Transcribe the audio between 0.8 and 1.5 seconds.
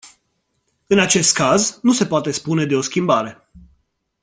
În acest